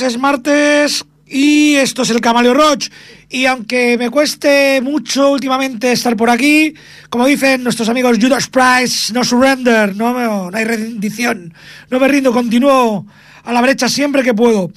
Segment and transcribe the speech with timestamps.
[0.00, 2.88] es martes y esto es el Camaleo Roach.
[3.28, 6.74] Y aunque me cueste mucho últimamente estar por aquí,
[7.10, 11.52] como dicen nuestros amigos Judas Price, no surrender, no, hay rendición,
[11.90, 13.06] no me rindo, continúo
[13.44, 14.70] a la brecha siempre que puedo.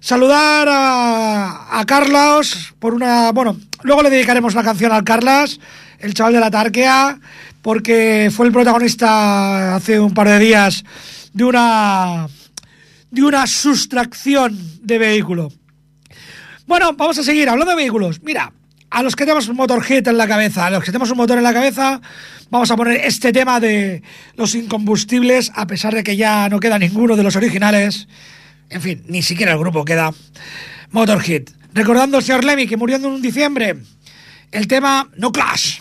[0.00, 3.32] Saludar a, a Carlos por una...
[3.32, 5.60] Bueno, luego le dedicaremos la canción al Carlos,
[5.98, 7.18] el chaval de la Tarquea,
[7.62, 10.84] porque fue el protagonista hace un par de días
[11.32, 12.28] de una
[13.14, 15.52] de una sustracción de vehículo.
[16.66, 18.20] Bueno, vamos a seguir hablando de vehículos.
[18.22, 18.52] Mira,
[18.90, 21.38] a los que tenemos un motorhead en la cabeza, a los que tenemos un motor
[21.38, 22.00] en la cabeza,
[22.50, 24.02] vamos a poner este tema de
[24.36, 28.08] los incombustibles, a pesar de que ya no queda ninguno de los originales.
[28.68, 30.12] En fin, ni siquiera el grupo queda.
[30.90, 31.44] Motorhead.
[31.72, 33.76] Recordando al señor Lemmy que murió en un diciembre.
[34.50, 35.80] El tema No Clash.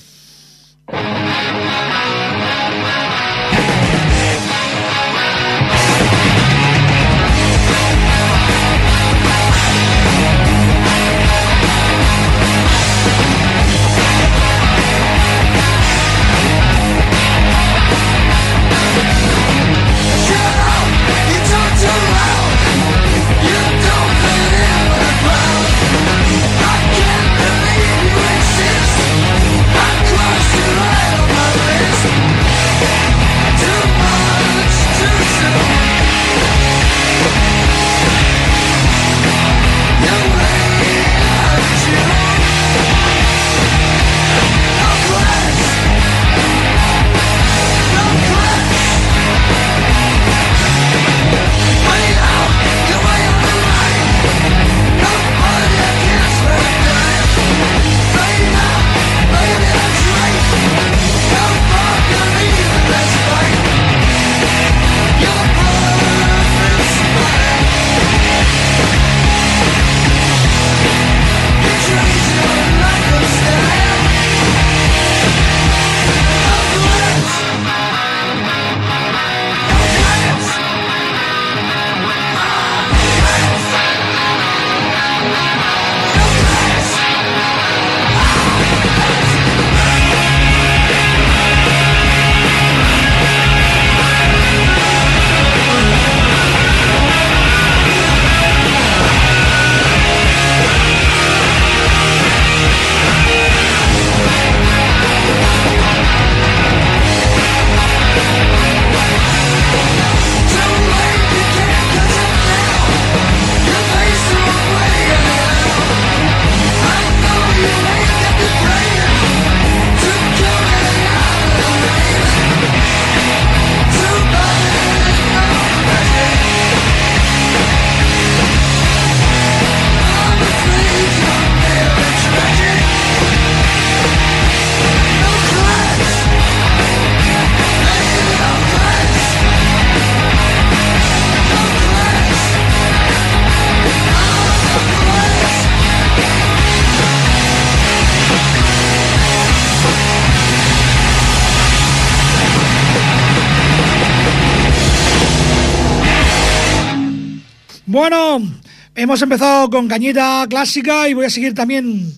[159.04, 162.16] Hemos empezado con cañita clásica y voy a seguir también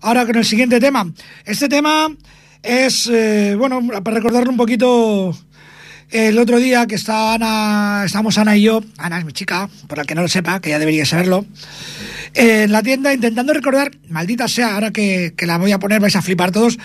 [0.00, 1.06] ahora con el siguiente tema.
[1.44, 2.08] Este tema
[2.62, 5.36] es, eh, bueno, para recordarle un poquito
[6.10, 9.98] el otro día que está Ana, estamos Ana y yo, Ana es mi chica, por
[9.98, 11.44] la que no lo sepa, que ya debería saberlo,
[12.32, 16.16] en la tienda intentando recordar, maldita sea, ahora que, que la voy a poner vais
[16.16, 16.78] a flipar todos,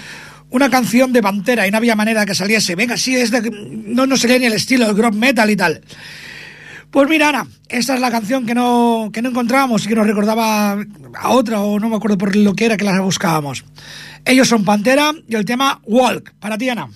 [0.49, 2.75] una canción de Pantera y no había manera que saliese.
[2.75, 5.81] Venga, sí, es de, no, no sería ni el estilo, el ground metal y tal.
[6.91, 10.07] Pues mira, Ana, esta es la canción que no, que no encontrábamos y que nos
[10.07, 10.71] recordaba
[11.15, 13.63] a otra, o no me acuerdo por lo que era que la buscábamos.
[14.25, 16.33] Ellos son Pantera y el tema Walk.
[16.39, 16.89] Para ti, Ana.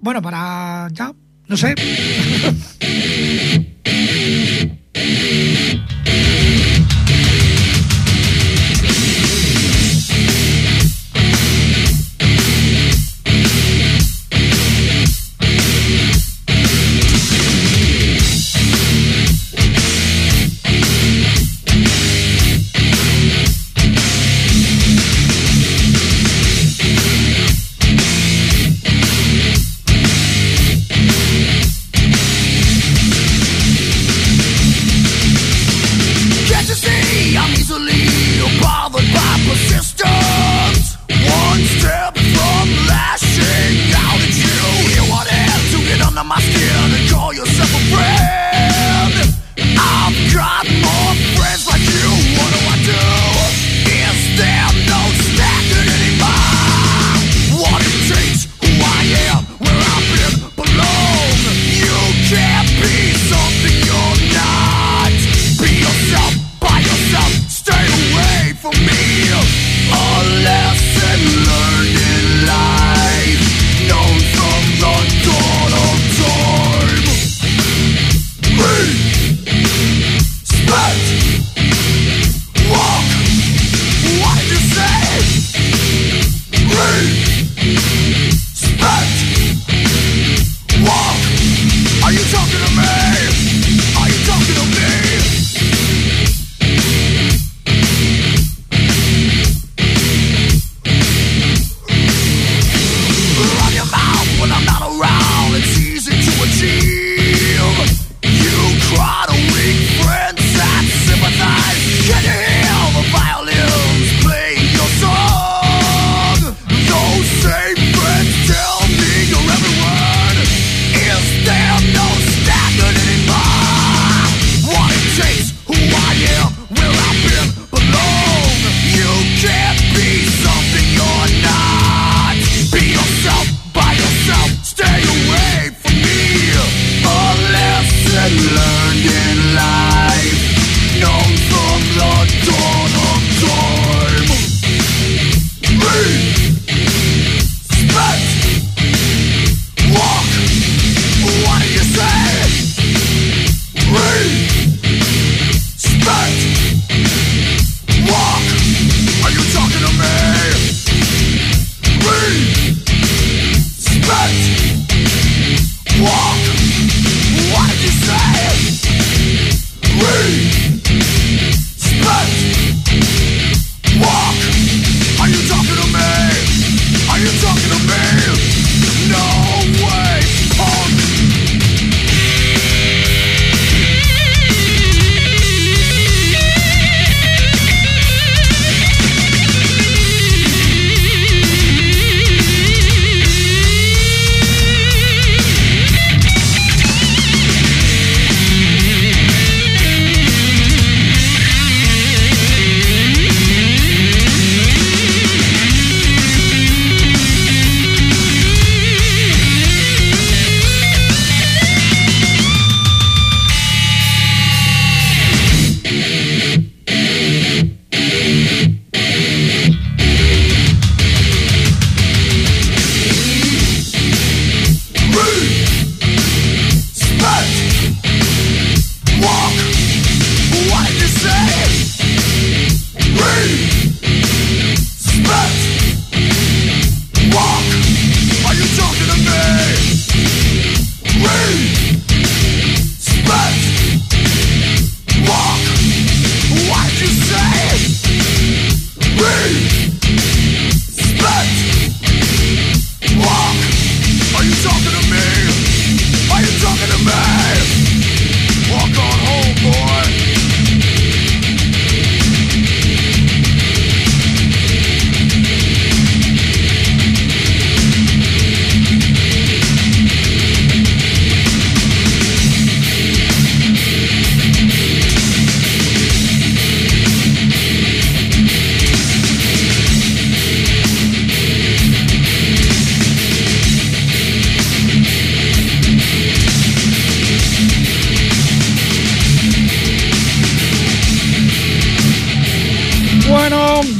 [0.00, 1.12] Bueno, para ya,
[1.48, 1.74] no sé.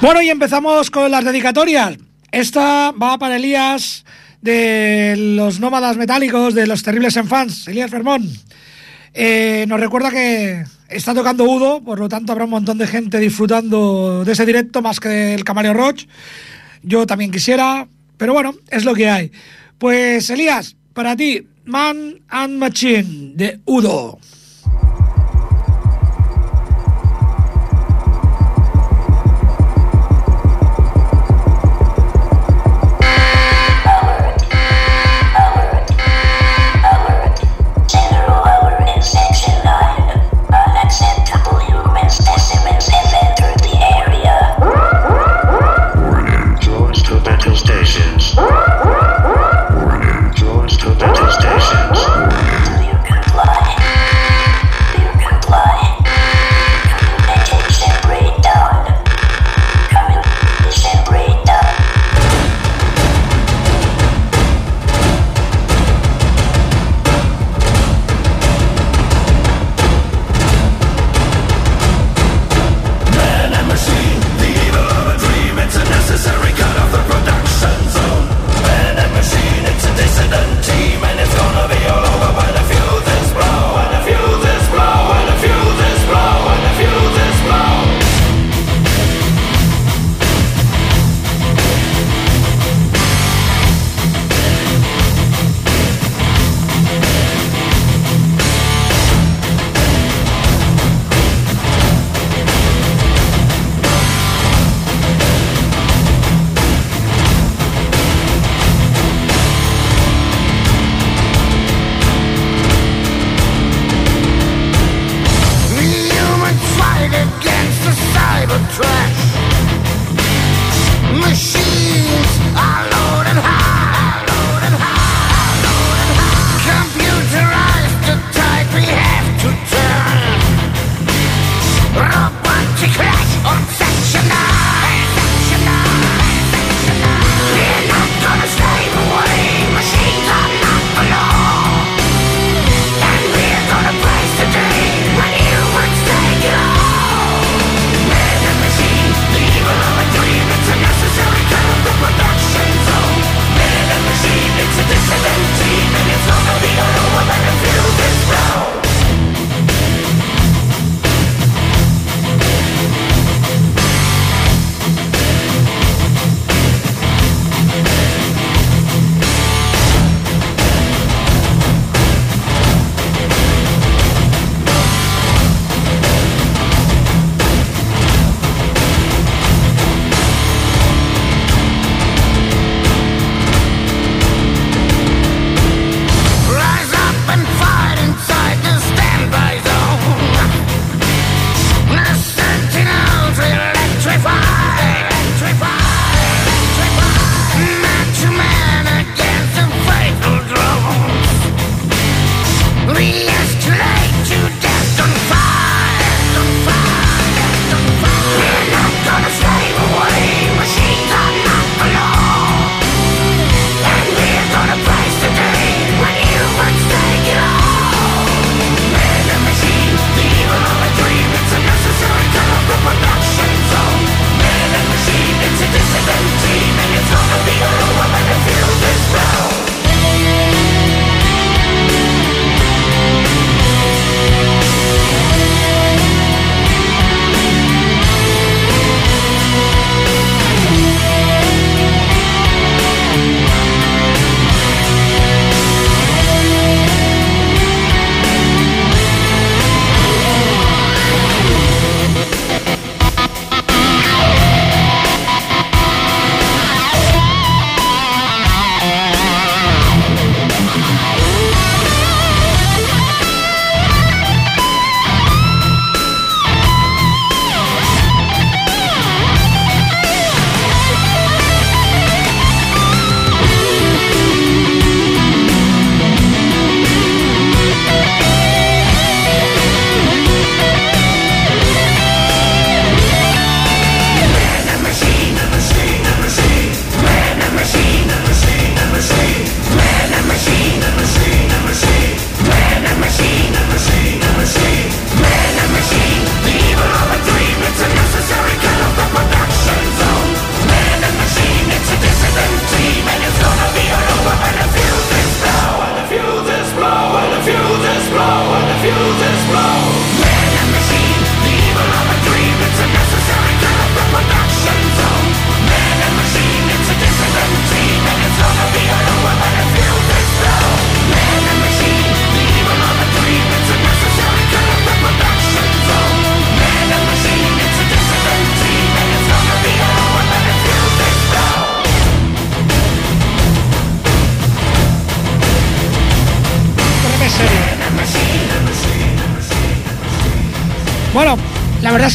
[0.00, 1.98] Bueno, y empezamos con las dedicatorias.
[2.32, 4.06] Esta va para Elías
[4.40, 8.26] de los nómadas metálicos de los terribles enfants, Elías Fermón.
[9.12, 13.18] Eh, nos recuerda que está tocando Udo, por lo tanto habrá un montón de gente
[13.18, 16.06] disfrutando de ese directo más que del Camaleo Roach.
[16.82, 17.86] Yo también quisiera,
[18.16, 19.30] pero bueno, es lo que hay.
[19.76, 24.18] Pues Elías, para ti, Man and Machine de Udo.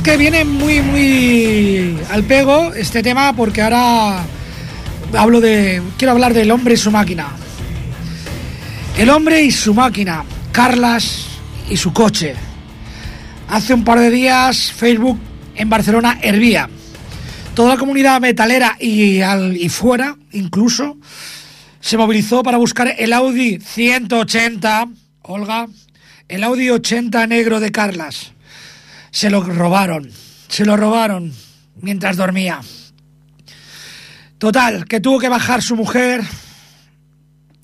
[0.06, 4.24] Que viene muy, muy al pego este tema porque ahora
[5.18, 5.82] hablo de.
[5.98, 7.36] Quiero hablar del hombre y su máquina.
[9.00, 10.24] El hombre y su máquina.
[10.52, 11.26] Carlas
[11.72, 12.36] y su coche.
[13.50, 15.20] Hace un par de días Facebook
[15.56, 16.70] en Barcelona hervía.
[17.56, 20.98] Toda la comunidad metalera y, al, y fuera, incluso,
[21.80, 24.88] se movilizó para buscar el Audi 180,
[25.24, 25.65] Olga,
[26.28, 28.35] el Audi 80 negro de Carlas.
[29.15, 30.12] Se lo robaron,
[30.49, 31.32] se lo robaron
[31.80, 32.60] mientras dormía.
[34.38, 36.21] Total, que tuvo que bajar su mujer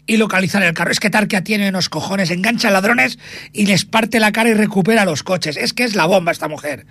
[0.07, 0.93] y localizar el carro.
[0.93, 3.19] Es que Tarkia tiene unos cojones, engancha ladrones
[3.51, 5.57] y les parte la cara y recupera los coches.
[5.57, 6.85] Es que es la bomba esta mujer.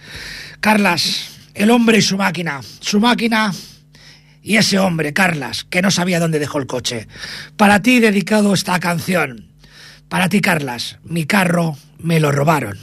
[0.60, 2.60] Carlas, el hombre y su máquina.
[2.80, 3.54] Su máquina
[4.42, 7.08] y ese hombre, Carlas, que no sabía dónde dejó el coche.
[7.56, 9.46] Para ti dedicado esta canción.
[10.10, 12.76] Para ti, Carlas, mi carro me lo robaron.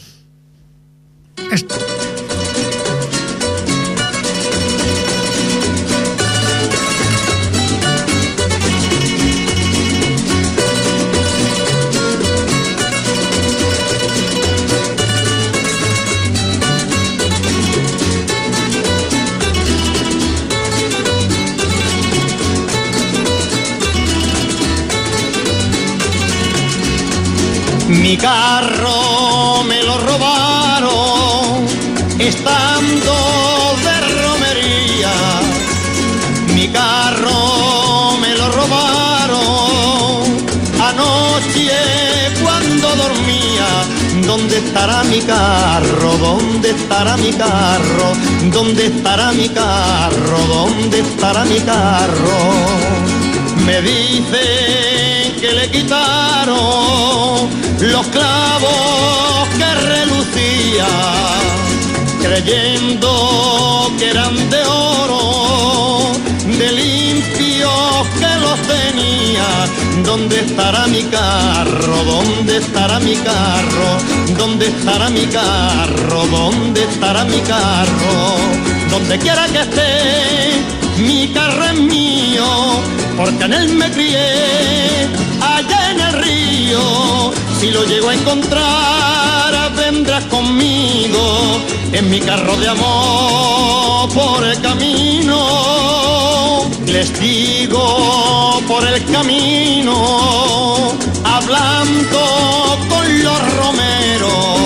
[27.90, 29.07] Mi carro
[44.68, 46.18] estará mi carro?
[46.18, 48.08] ¿Dónde estará mi carro?
[48.52, 50.38] ¿Dónde estará mi carro?
[50.48, 52.38] ¿Dónde estará mi carro?
[53.66, 57.50] Me dicen que le quitaron
[57.80, 60.88] los clavos que relucía,
[62.22, 66.12] creyendo que eran de oro,
[66.60, 67.07] de limpios
[68.78, 69.48] tenía.
[70.06, 71.98] ¿Dónde estará mi carro?
[72.14, 73.90] ¿Dónde estará mi carro?
[74.38, 76.20] ¿Dónde estará mi carro?
[76.28, 78.16] ¿Dónde estará mi carro?
[78.92, 79.92] Donde quiera que esté,
[81.08, 82.48] mi carro es mío,
[83.18, 85.08] porque en él me crié,
[85.42, 91.60] allá en el río si lo llego a encontrar, vendrás conmigo
[91.92, 95.97] en mi carro de amor por el camino.
[96.98, 104.58] Les digo por el camino, hablando con los romeros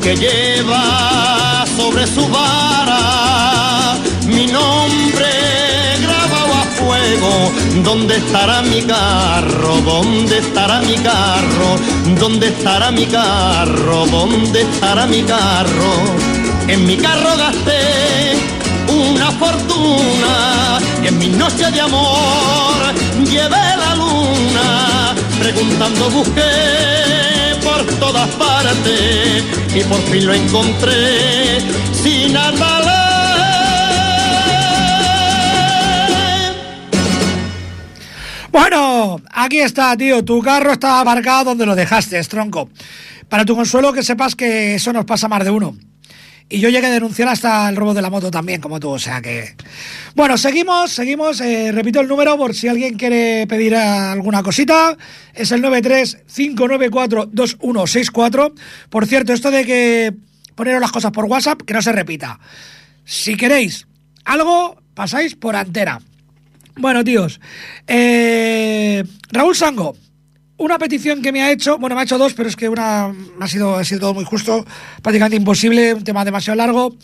[0.00, 3.96] que lleva sobre su vara
[4.28, 5.34] mi nombre
[7.82, 9.80] ¿Dónde estará mi carro?
[9.84, 11.76] ¿Dónde estará mi carro?
[12.18, 14.06] ¿Dónde estará mi carro?
[14.06, 15.92] ¿Dónde estará mi carro?
[16.68, 17.73] En mi carro gasté
[21.04, 29.84] y en mi noche de amor llevé la luna preguntando busqué por todas partes y
[29.84, 31.60] por fin lo encontré
[31.92, 32.80] sin nada
[38.50, 40.24] Bueno, aquí está, tío.
[40.24, 42.70] Tu carro está aparcado donde lo dejaste, tronco.
[43.28, 45.76] Para tu consuelo, que sepas que eso nos pasa más de uno.
[46.48, 48.98] Y yo llegué a denunciar hasta el robo de la moto también, como tú, o
[48.98, 49.56] sea que...
[50.14, 54.96] Bueno, seguimos, seguimos, eh, repito el número por si alguien quiere pedir alguna cosita,
[55.32, 58.52] es el 935942164.
[58.90, 60.12] Por cierto, esto de que
[60.54, 62.38] poneros las cosas por WhatsApp, que no se repita.
[63.04, 63.86] Si queréis
[64.24, 66.00] algo, pasáis por antena.
[66.76, 67.40] Bueno, tíos.
[67.86, 69.96] Eh, Raúl Sango,
[70.56, 73.12] una petición que me ha hecho, bueno, me ha hecho dos, pero es que una
[73.40, 74.64] ha sido, ha sido todo muy justo,
[75.02, 76.96] prácticamente imposible, un tema demasiado largo.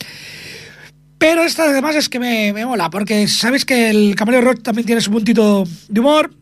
[1.19, 5.03] Pero esta además es que me, mola, porque sabéis que el Camarero Rock también tiene
[5.03, 6.33] su puntito de humor.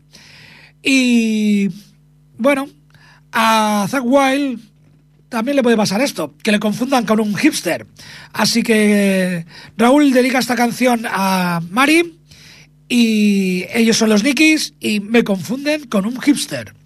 [0.81, 1.69] Y
[2.37, 2.69] bueno,
[3.33, 4.61] a Zack Wild
[5.27, 7.85] también le puede pasar esto, que le confundan con un hipster.
[8.31, 9.45] Así que
[9.77, 12.19] Raúl dedica esta canción a Mari
[12.87, 16.78] y ellos son los Nikis y me confunden con un hipster.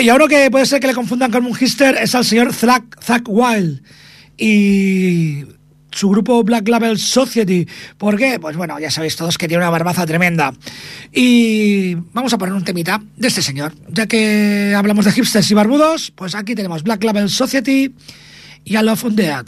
[0.00, 3.26] Y ahora que puede ser que le confundan con un hister es al señor Zack,
[3.26, 3.82] Wild
[4.36, 5.44] y
[5.90, 7.66] su grupo Black Label Society.
[7.96, 8.38] ¿Por qué?
[8.38, 10.52] Pues bueno, ya sabéis todos que tiene una barbaza tremenda.
[11.12, 13.72] Y vamos a poner un temita de este señor.
[13.88, 17.94] Ya que hablamos de hipsters y barbudos, pues aquí tenemos Black Label Society
[18.64, 19.46] y I Love Undead.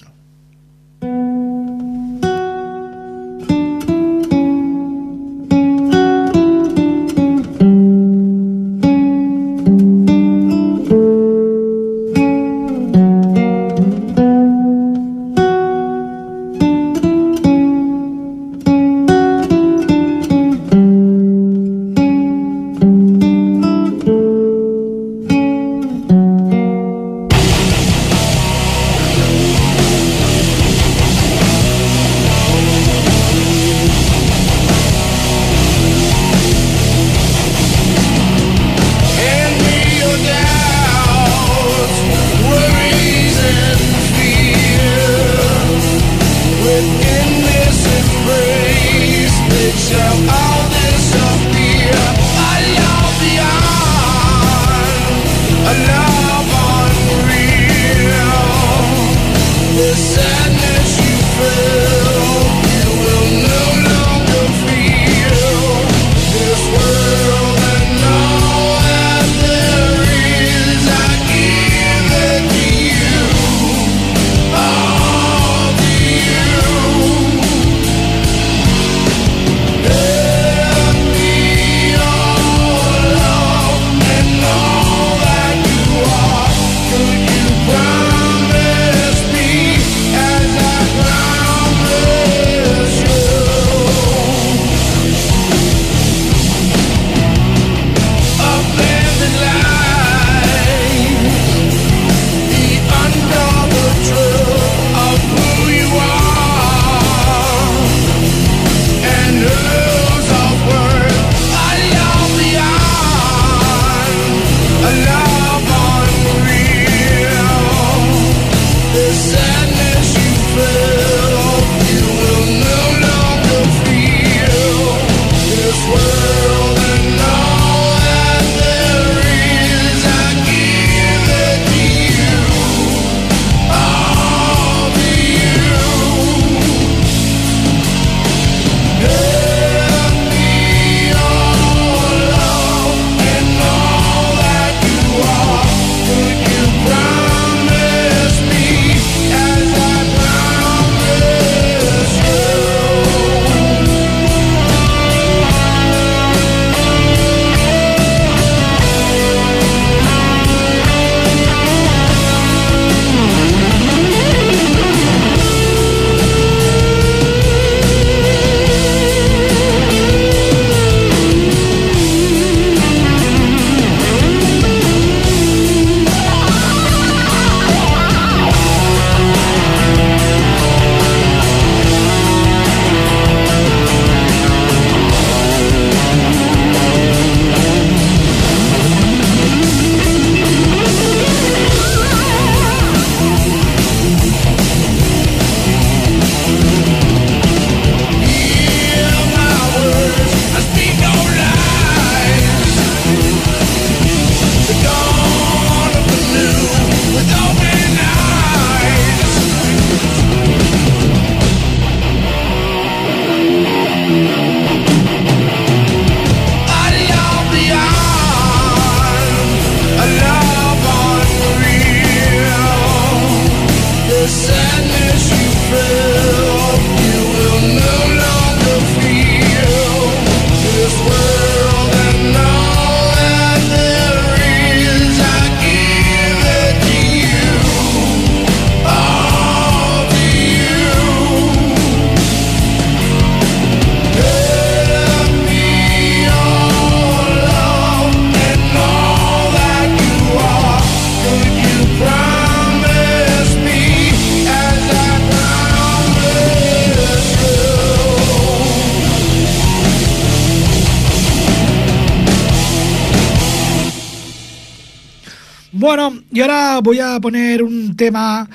[266.82, 268.48] Voy a poner un tema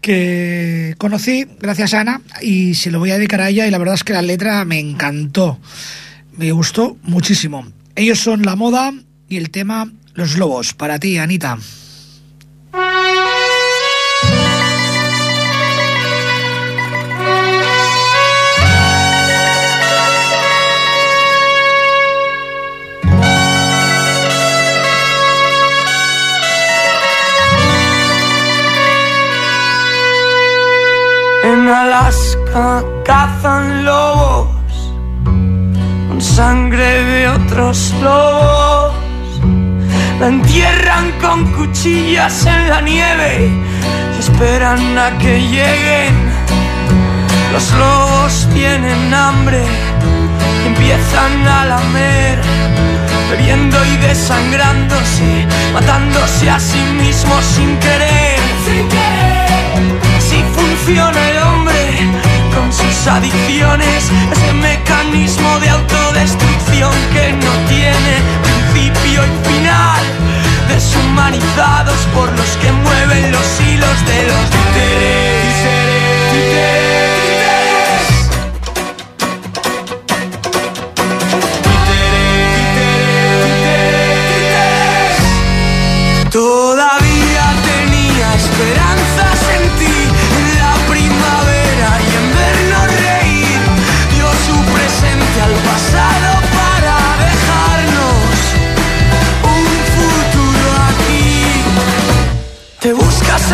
[0.00, 3.78] que conocí gracias a Ana y se lo voy a dedicar a ella y la
[3.78, 5.58] verdad es que la letra me encantó,
[6.36, 7.66] me gustó muchísimo.
[7.94, 8.92] Ellos son La Moda
[9.28, 11.58] y el tema Los Lobos, para ti, Anita.
[31.72, 34.92] Alaska cazan lobos
[35.24, 38.92] con sangre de otros lobos.
[40.20, 43.50] La entierran con cuchillas en la nieve
[44.14, 46.14] y esperan a que lleguen.
[47.54, 49.64] Los lobos tienen hambre
[50.62, 52.38] y empiezan a lamer,
[53.30, 58.40] bebiendo y desangrándose, matándose a sí mismos sin querer.
[58.66, 59.42] Sin querer
[60.88, 62.10] el hombre
[62.52, 70.02] con sus adicciones, ese mecanismo de autodestrucción que no tiene principio y final,
[70.68, 75.41] deshumanizados por los que mueven los hilos de los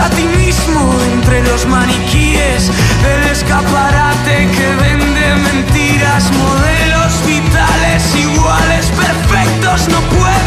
[0.01, 0.81] a ti mismo
[1.13, 2.71] entre los maniquíes
[3.03, 10.38] del escaparate que vende mentiras, modelos vitales iguales, perfectos, no pueden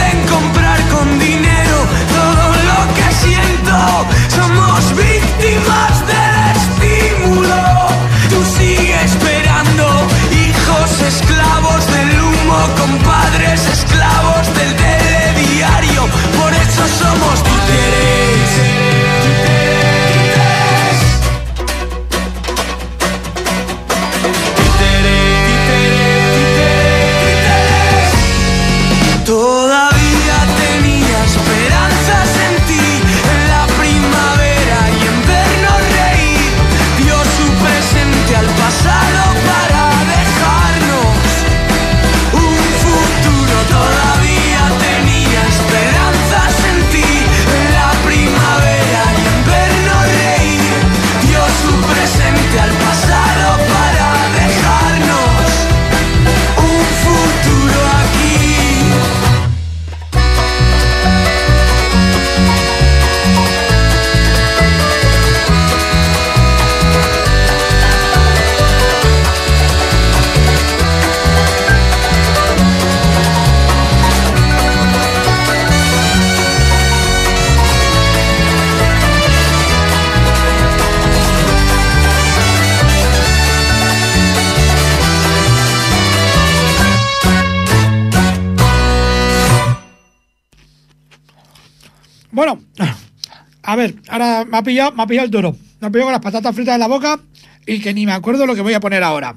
[94.45, 95.55] me ha pillado, me ha pillado el toro.
[95.79, 97.19] Me ha pillado con las patatas fritas en la boca
[97.65, 99.35] y que ni me acuerdo lo que voy a poner ahora.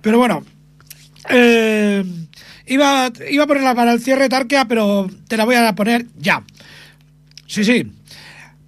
[0.00, 0.44] Pero bueno,
[1.30, 2.04] eh,
[2.66, 6.44] iba, iba a ponerla para el cierre Tarquea, pero te la voy a poner ya.
[7.46, 7.92] Sí, sí.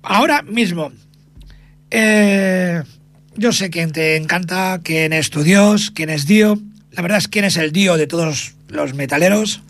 [0.03, 0.93] Ahora mismo.
[1.91, 2.83] Eh,
[3.37, 6.61] yo sé quién te encanta, quién es tu Dios, quién es Dio.
[6.93, 9.63] La verdad es quién es el Dio de todos los metaleros.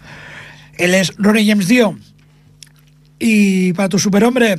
[0.76, 1.98] Él es Ronnie James Dio.
[3.18, 4.56] Y para tu superhombre,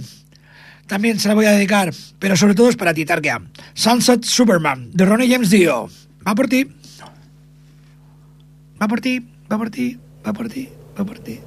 [0.87, 3.41] también se la voy a dedicar, pero sobre todo es para ti, Tarkia.
[3.73, 5.89] Sunset Superman, de Ronnie James Dio.
[6.27, 6.67] Va por ti.
[8.81, 10.69] Va por ti, va por ti, va por ti,
[10.99, 11.39] va por ti.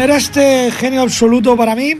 [0.00, 1.92] Poner este genio absoluto para mí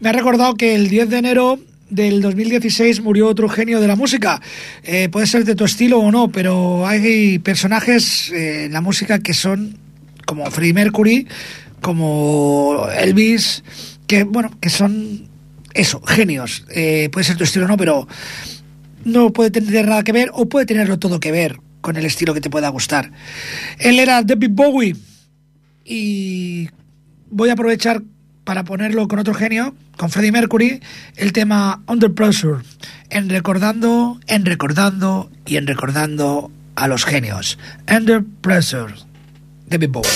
[0.00, 1.58] me ha recordado que el 10 de enero
[1.90, 4.40] del 2016 murió otro genio de la música.
[4.82, 9.18] Eh, puede ser de tu estilo o no, pero hay personajes eh, en la música
[9.18, 9.76] que son
[10.24, 11.28] como Freddie Mercury,
[11.82, 13.62] como Elvis,
[14.06, 15.28] que bueno, que son
[15.74, 16.64] eso, genios.
[16.70, 18.08] Eh, puede ser tu estilo o no, pero
[19.04, 22.32] no puede tener nada que ver o puede tenerlo todo que ver con el estilo
[22.32, 23.12] que te pueda gustar.
[23.78, 24.96] Él era David Bowie
[25.84, 26.70] y
[27.30, 28.02] voy a aprovechar
[28.44, 30.80] para ponerlo con otro genio, con Freddie Mercury,
[31.16, 32.62] el tema Under Pressure,
[33.10, 37.58] en recordando, en recordando y en recordando a los genios.
[37.90, 38.94] Under Pressure,
[39.66, 40.10] David Bowie.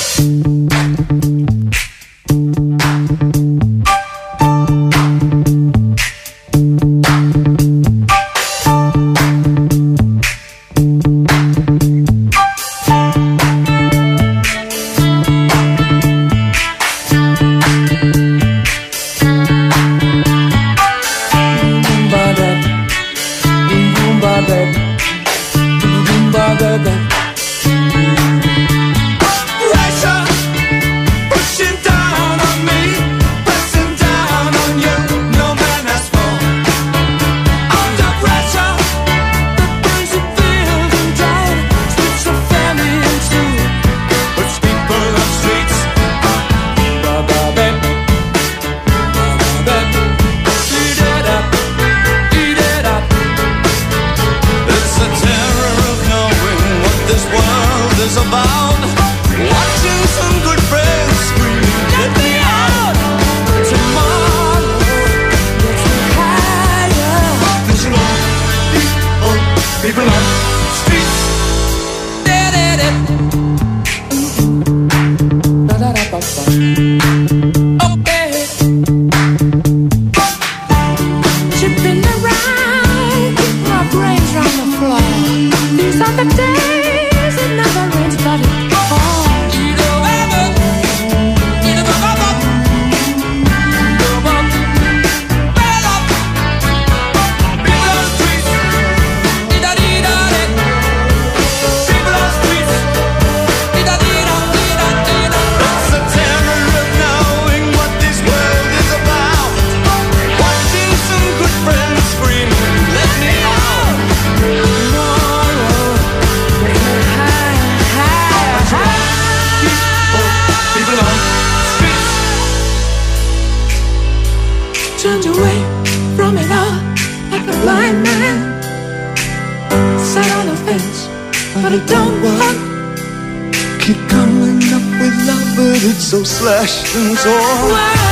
[136.24, 138.09] slash and torn.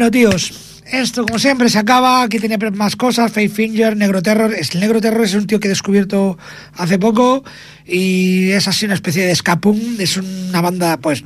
[0.00, 2.22] Bueno, tíos, esto como siempre se acaba.
[2.22, 4.54] Aquí tiene más cosas: Faith Finger, Negro Terror.
[4.54, 6.38] El Negro Terror es un tío que he descubierto
[6.72, 7.44] hace poco
[7.84, 9.78] y es así una especie de escapum.
[9.98, 11.22] Es una banda, pues,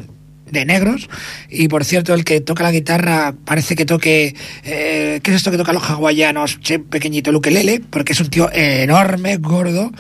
[0.51, 1.09] de negros.
[1.49, 4.35] Y por cierto, el que toca la guitarra parece que toque.
[4.65, 6.59] Eh, ¿Qué es esto que toca los hawaianos?
[6.59, 9.93] Che, pequeñito, Lele, porque es un tío enorme, gordo.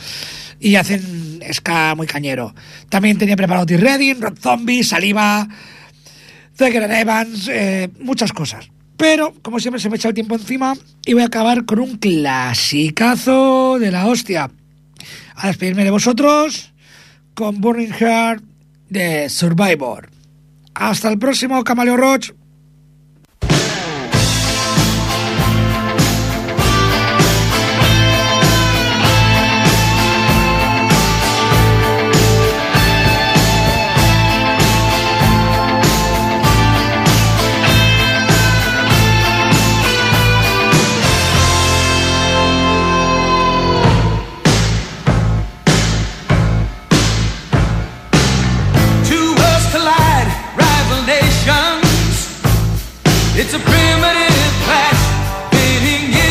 [0.58, 2.56] Y hacen ska muy cañero.
[2.88, 5.46] También tenía preparado T-Redding, Rock Zombie, Saliva,
[6.56, 8.70] Zegger Evans, eh, muchas cosas.
[8.96, 10.74] Pero, como siempre, se me echa el tiempo encima
[11.04, 14.50] y voy a acabar con un clasicazo de la hostia.
[15.34, 16.72] A despedirme de vosotros
[17.34, 18.44] con Burning Heart
[18.88, 20.08] de Survivor.
[20.74, 22.30] Hasta el próximo Camaleo Roach.
[53.36, 56.23] It's a primitive past fading in.